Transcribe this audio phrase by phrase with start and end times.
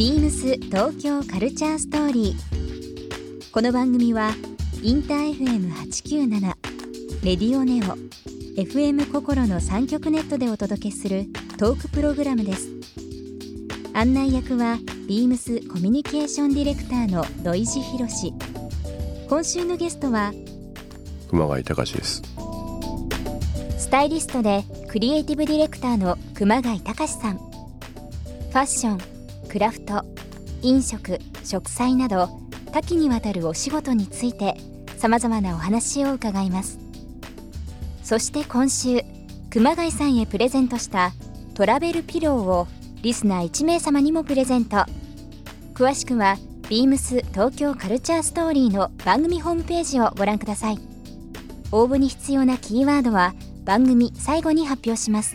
[0.00, 3.50] ビームス東京カルチャーストーリー。
[3.52, 4.30] この番組は
[4.82, 6.40] インター FM897
[7.22, 7.98] レディオネオ
[8.58, 11.26] FM 心の三極ネットでお届けする
[11.58, 12.70] トークプログラムです。
[13.92, 18.32] 案内役はビームスコミュニケーションディレクターの土井博志。
[19.28, 20.32] 今週のゲストは
[21.28, 22.22] 熊谷隆です
[23.76, 29.19] スタイリストでクリエイティブディレクターの熊谷隆さんファッション
[29.50, 30.04] クラフト
[30.62, 32.28] 飲食植栽など
[32.72, 34.54] 多岐にわたるお仕事について
[34.96, 36.78] さまざまなお話を伺います。
[38.04, 39.02] そして今週
[39.50, 41.12] 熊谷さんへプレゼントした
[41.54, 42.68] トラベルピローを
[43.02, 44.84] リスナー1名様にもプレゼント。
[45.74, 46.36] 詳しくは
[46.68, 50.78] ビームス東京カルチャーストーリーの番組ホームページをご覧ください。
[51.72, 55.34] 応募に必要なキーワードは番組最後に発表します。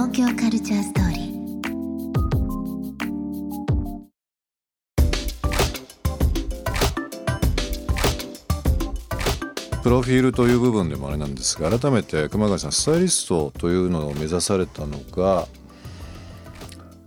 [0.00, 1.18] 東京カルチャーストーリー。
[9.82, 15.48] プロフィールという部分でもあれなんですが改めて熊谷さんスタイリストというのを目指されたのが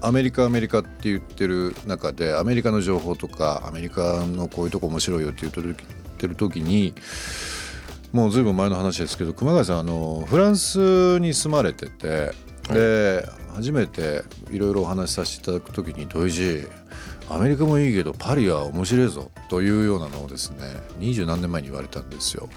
[0.00, 5.76] アメリカアメリカって言ってる中でアメリカの情報とかアメリカのこういうとこ面白いよって言っ
[6.18, 6.94] てる時に
[8.12, 12.32] もうずいぶん前の話ですけど熊谷さんあのフランスに住まれてて
[12.70, 16.68] で初めていろいろお話しさせていただく時に土井寺
[17.30, 20.58] アメリカもいいけどパリは面白いぞというようなのをですね
[20.98, 22.48] 二十何年前に言われたんですよ。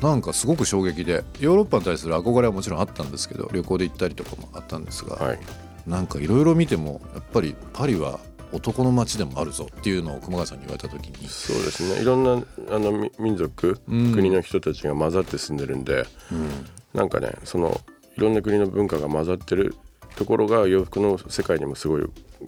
[0.00, 5.38] なんかすごく衝撃でヨーロッパに対する憧れはもちろんあったんですけど旅行で行ったりとかもあったんですが、はい、
[5.86, 8.18] なんかいろいろ見てもやっぱりパリは
[8.52, 11.28] 男の街でもあるぞっていうのを熊谷さんに言われた時に。
[11.28, 12.02] そうですね。
[12.02, 12.44] いろんな
[12.74, 17.80] あの民族、うん、国の人たちが混ざって住んでるんで、うん、なんかねその
[18.16, 19.76] いろんな国の文化が混ざってる
[20.16, 22.02] ところが洋服の世界にもすごい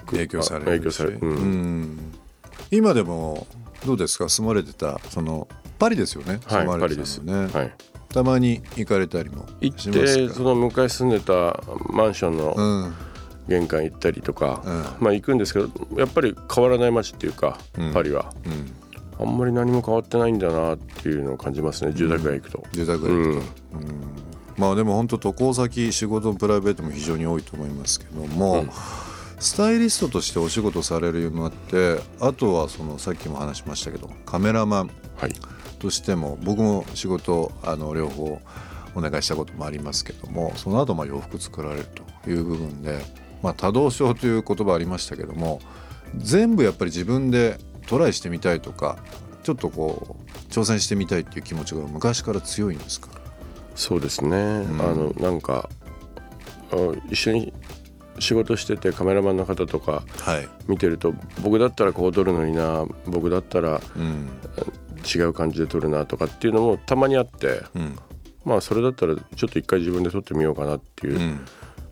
[0.07, 2.13] 影響される影響される、うん、
[2.71, 3.47] 今でも
[3.87, 4.29] どうですか？
[4.29, 5.49] 住まれてたその
[5.79, 6.41] パリですよね？
[6.45, 7.19] はいパリです。
[7.19, 7.75] ね、はい、
[8.09, 12.93] たまに行かれたりも行ってその昔住んでたマンションの
[13.49, 18.33] 玄関行ったりとか、うん、まあ行くんですけどやっぱり変わらない街っていうか、うん、パリは、
[19.19, 21.93] あんまり何も変わってないんだなっていうのを感じますね。
[21.93, 24.04] 住宅街行くと、住宅街行くと、
[24.57, 28.71] まあでも本当渡航先仕事プライベートも非常に多いと思いますけども、うん、
[29.41, 34.91] スタイリストとしてお仕事されるようになってあとはそのさっきも話しましたけどカメラマン
[35.79, 38.41] としても、はい、僕も仕事あの両方
[38.95, 41.87] お願いしたこともありますけどもその後まあ洋服作られる
[42.23, 43.01] という部分で、
[43.43, 45.61] まあ、多動症という言葉ありましたけども
[46.17, 48.99] 全部やっぱり自分でトライしてみたいとか
[49.43, 53.09] ちょっとこう挑戦してみたいっていう気持ちが昔から強いんですか？
[53.75, 55.69] そうですね、うん、あのなんか
[57.11, 57.53] 一緒に
[58.19, 60.03] 仕事しててカメラマンの方とか
[60.69, 63.81] 見てると、はい、僕だったらこう撮るのにな僕だったら
[65.15, 67.99] 違う感じで撮るなとかっていうのもたまにあって、うん、
[68.45, 71.41] まあそれだったらちょっと一回自分で撮ってみようかなっていう、うん、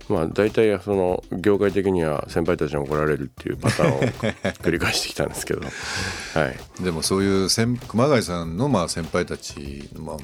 [0.08, 4.00] まあ大体その業界的には先輩たちに怒られるっていうパターンを
[4.62, 5.66] 繰り返してきたんですけど、は
[6.80, 7.48] い、でもそういう
[7.88, 10.20] 熊谷さんのまあ先輩たちの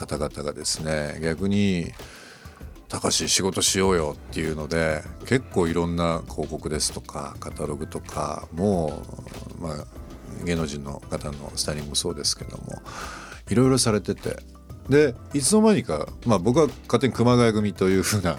[0.00, 1.92] 方々がですね逆に
[2.88, 9.02] 「高橋仕事しようよ」っていうので結構いろんな広告ですとかカタログとかも
[9.58, 9.86] まあ
[10.44, 12.80] 芸能人の方のスタイリングもそうですけども
[13.50, 14.38] いろいろされてて。
[14.88, 18.38] でいつの間にか、まあ、僕は勝手に熊谷組というふうな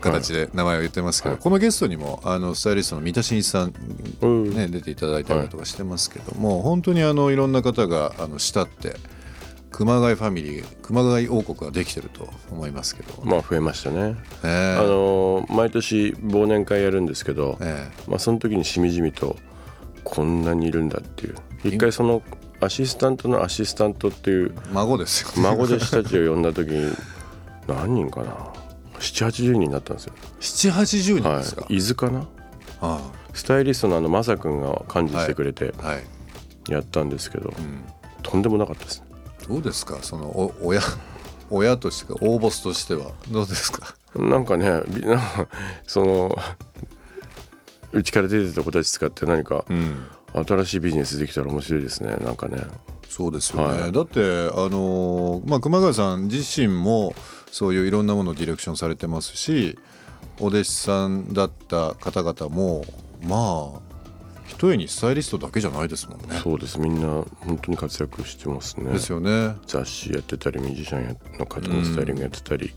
[0.00, 3.72] 形で名前を言ってますけど、はい、このゲストにもあのスタイリストの三田真一さん、
[4.50, 8.96] ね、出ていただいたりとかしてますけども、はい、本当にあのいろんな方があの慕って
[9.78, 13.22] 熊谷ファミリー熊谷王国ができてると思いますけど。
[13.22, 19.36] まあ増えましたね、えー、あの毎年忘年会やるんですけど、えー、まあ、その時にしみじみと
[20.02, 21.36] こんなにいるんだっていう。
[21.62, 22.24] 一回その
[22.60, 26.92] アシスタントのアシスタントっていう孫ですよ、ね、孫弟子たちを呼んだ時に
[27.68, 28.36] 何人かな。
[28.98, 30.12] 780人になったんですよ。
[30.40, 32.26] 780人ですか、はい、伊豆かな、は
[32.80, 33.00] あ、
[33.32, 35.72] スタイリストのあの正君が幹事してくれて
[36.68, 37.84] やったんですけど、うん、
[38.24, 39.07] とんでもなかったですね
[39.48, 39.98] どうですか？
[40.02, 40.80] そのお親
[41.50, 43.94] 親としてか大ボスとしてはどうですか？
[44.14, 44.82] なんかね
[45.86, 46.36] その
[47.92, 49.64] うちから出てた子たち使って何か
[50.46, 52.62] 新しいビジネスできたら面白いですねなんかね。
[53.08, 57.14] そうですよね、はい、だってあのまあ熊谷さん自身も
[57.50, 59.78] そういういろんなものをディレクションされてますし
[60.38, 62.84] お弟子さんだった方々も
[63.22, 63.87] まあ
[64.48, 66.40] ひとえにスタイリストだけじゃないですもんね。
[66.42, 66.80] そうです。
[66.80, 68.92] みんな本当に活躍してますね。
[68.92, 69.54] ですよね。
[69.66, 72.72] 雑誌やってたりミュージシャンの方のスタイリングやってたり、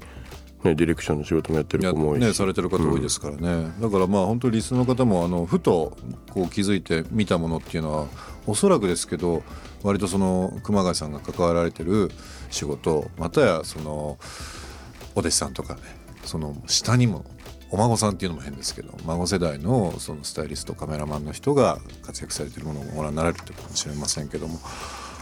[0.64, 5.98] ね、ディレクションの仕事もやってる子も多いし、ね、されてる方多いですからね、うん、だからまあ本当にリスナーの方もあのふと
[6.30, 8.08] こう気づいて見たものっていうのは
[8.46, 9.44] おそらくですけど
[9.82, 12.12] 割とその熊谷さんが関わられてる
[12.52, 14.18] 仕事またやその
[15.16, 15.82] お弟子さんとかね
[16.26, 17.26] その下にも
[17.72, 24.60] お孫さんっていうのも変ですけど孫世代のそのスタイリストカメラマンの人が活躍されてるものをご覧になられるかもしれませんけども。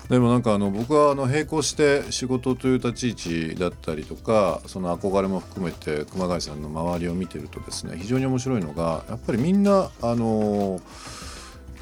[0.10, 10.82] でもなんかあの僕はあの並行して仕事という立ち位置だったりとかその憧れも含めて熊谷さんの周りを見てるとですね非常に面白いのがやっぱりみんなあの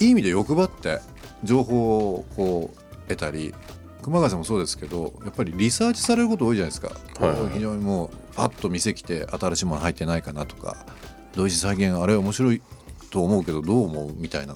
[0.01, 0.99] いい意味で欲張って
[1.45, 3.55] 情報をこう得たり
[4.01, 6.89] 熊谷さんもそうですけどやっぱりリサーチされること多いじゃないですか、
[7.19, 10.85] はい、非常にもうパッと店来て新しいもの入ってないかなとか
[11.35, 12.61] 同時再現あれ面白い
[13.09, 14.55] と思うけどどう思うみたいな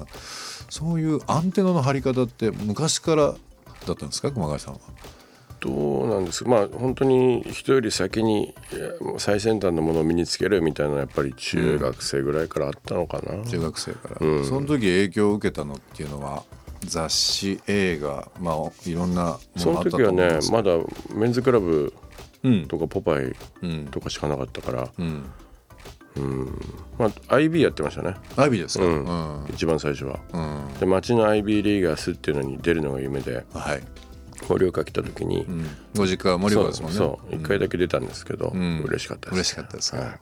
[0.69, 4.31] そういうアンテナの張り方って昔からだったんですか？
[4.31, 4.79] 熊谷さんは。
[5.59, 5.69] ど
[6.05, 8.55] うなんですまあ本当に人より先に
[9.19, 16.43] 最先端のものを身につけるみたいなやっぱり中学生ぐらいからあったのかな、うん、中学生から、うん、その時影響を受けたのっていうのは
[16.85, 20.71] 雑誌映画まあいろんなその時はねまだ
[21.13, 21.93] メンズクラブ
[22.67, 23.35] とかポパイ
[23.91, 25.23] とかしかなかったから、うん、
[26.15, 26.45] うん、
[26.97, 28.15] まあ IB やってましたね。
[28.35, 33.83] IB ですか、うん、一番最初は、うん、で町の IB リーガースっていうのに出るのが夢で、はい、
[34.47, 36.97] 盛岡来た時に、うん、ご実家は盛岡ですもんね。
[36.97, 39.35] そう一回だけ出たんですけど、うん、嬉しかったです。
[39.35, 40.19] 嬉しかったです、はい、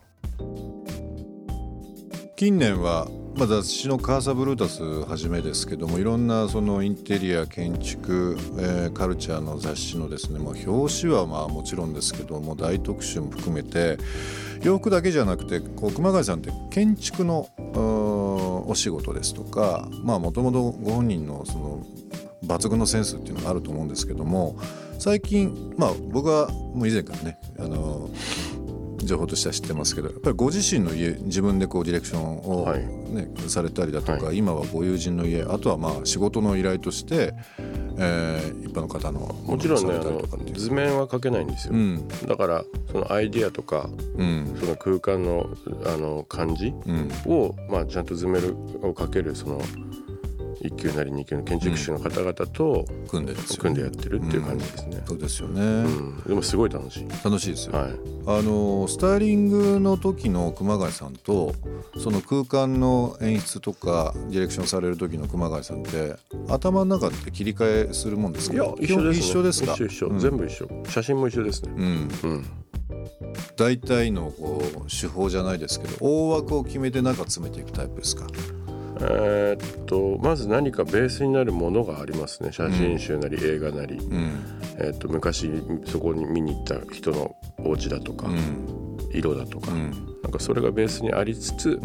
[2.35, 3.07] 近年は
[3.39, 13.97] まあ、雑誌のカーサブルータスはじめですけどもいろんなそのインテリア建築、えー、カルチャーの雑誌のですね、まあ、表紙はまあもちろんですけども大特集も含めて
[14.61, 17.47] 洋服だけじゃなくてこう熊谷さんって建築の
[18.67, 21.85] お仕事ですとかもともとご本人のその
[22.43, 24.57] 抜群のセンスっていうのがあると思うんですけども
[24.97, 28.09] 最近まあ僕はもう以前からねあの
[29.03, 32.65] 情報としては知ってますけどやっぱりご自身の家自分でこうディレクションを
[33.09, 37.33] ね、はい、されたりだとか、はい、今はご友人の家あとはまあ仕事の依頼として、
[37.97, 40.21] えー、一般の方のもちろんねあの
[40.53, 45.49] 図面は描けないんですよ、うん、だからそのアイディアとか、うん、その空間の
[45.85, 46.73] あの感じ
[47.25, 48.41] を、まあ、ちゃんと図面
[48.81, 49.61] を描けるその
[50.61, 55.03] 1級なり2級の建築士の方々と組んで組んでやってるっていう感じですね。
[55.05, 57.07] そうですよね、うん、でもすごい楽しい。
[57.23, 57.91] 楽しいですよ、はい、
[58.27, 61.53] あのスタイリングの時の熊谷さんと
[61.97, 66.15] その空間の演出とかディレクションされる時の熊谷さんって
[66.49, 68.55] 頭の中って切り替えするもんですか？
[68.55, 69.73] いや一緒です、ね、一緒ですか？
[69.73, 70.69] 一緒全部一緒。
[70.89, 71.71] 写真も一緒ですね。
[71.75, 72.45] うん、うん。
[73.55, 78.27] 大体のこう手法じゃないですけど大枠を決めて中詰めていくタイプですか？
[79.01, 82.51] えー、っとまず何かベースになるものがありますね。
[82.51, 84.31] 写真集なり映画なり、うん、
[84.77, 85.49] えー、っと昔
[85.85, 89.91] そこに見に行った人のお家だとか、うん、色だとか、うん、
[90.23, 91.79] なんかそれがベースにありつつ、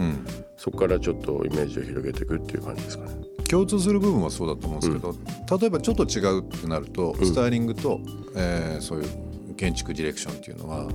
[0.57, 3.13] そこからちょっとイメージを広げていくっていう感じですかね。
[3.49, 5.15] 共通する部分はそうだと思うんですけど、
[5.59, 8.01] 例えばちょっと違うってなると、スタイリングと、
[8.35, 10.89] えー、そういう建築ディレクションっていうのは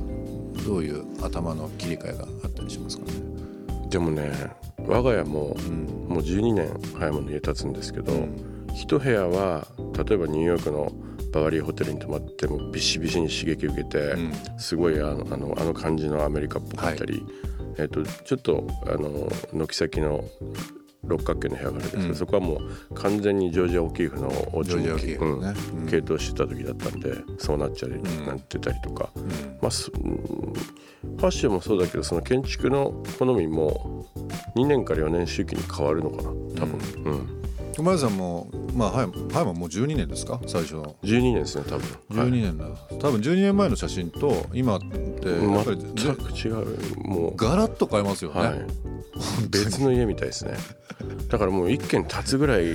[0.66, 3.12] どういう頭の切り替えがあったりしますかね？
[3.90, 4.32] でもね
[4.90, 5.56] 我が家も、
[6.08, 10.92] もう12年早もの家建つんですけど、うん、一部屋は例えばニューヨークの
[11.32, 17.24] バワリーホテルに泊まってもビシビシに刺激受けて、うん、すごいあのあのあの感じのアメリカっぽかったり、はい、
[17.78, 20.26] えーと、ちょっとあの軒先の
[21.04, 25.54] 六角形の部屋があるんですけど、うん、そこはもう完全にジョージア・オキーフのお家に、ね。
[25.74, 29.10] うん、系統してた時だったんでそうなっちゃうなってたりとか、
[29.62, 34.08] まあ、ファッションもそうだけどその建築の好みも
[34.56, 36.30] 2年から4年周期に変わるのかな？
[36.30, 36.80] 多分。
[37.06, 37.40] うん。
[37.76, 40.42] 熊谷さんもまあはいはいもう12年ですか？
[40.48, 41.88] 最初の12年ですね多分。
[42.10, 47.36] 12年だ、はい、多分12年前の写真と今ってやっぱり全く違うもう。
[47.38, 48.66] ガラッと変えますよね、はい、
[49.50, 50.56] 別の家みたいですね。
[51.30, 52.66] だからもう一軒建つぐらい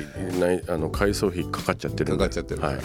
[0.41, 2.63] ないあの改装費かかっちゃってるかかっちゃってる。
[2.63, 2.85] はい、はい、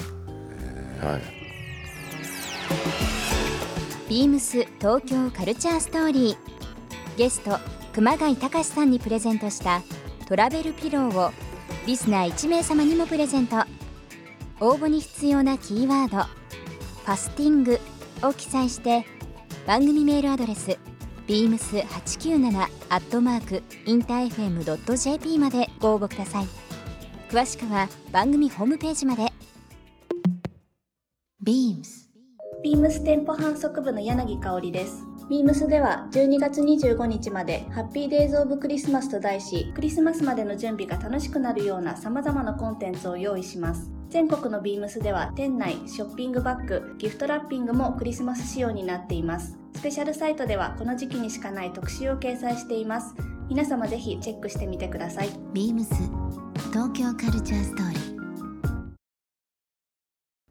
[4.10, 6.38] ビームス東京カルチャーストーリー。
[7.18, 7.52] ゲスト
[7.94, 9.82] 熊谷隆さんにプレゼントした
[10.28, 11.32] トラベルピローを
[11.86, 13.58] リスナー1名様にもプレゼント。
[14.62, 16.24] 応募に必要なキーワード
[17.06, 17.80] 「ファスティング」
[18.24, 19.06] を記載して
[19.66, 20.78] 番組メールアドレス
[21.28, 26.48] beams897 アットマークインター FM.jp までご応募ください。
[27.30, 29.32] 詳しくは番組ホームページまで。
[31.42, 32.10] beams
[32.62, 43.92] ビームス店舗販促部の柳香織ですビームスでは12月25日までハッピーデイズオブクリスマスと題しクリスマスまでの準備が楽しくなるような様々なコンテンツを用意します。
[44.10, 49.56] 全国のビームスでは店内ショッピングバッグギフトラッピングもクリスマス仕様になっています。
[49.76, 53.14] スペシャルサイトではこの時期にしかない特集を掲載しています。
[53.48, 55.30] 皆様ぜひチェックしてみてください。
[55.54, 55.94] ビームス
[56.72, 58.20] 東京カルチャーストーリー。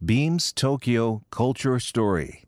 [0.05, 2.48] Beams Tokyo Culture Story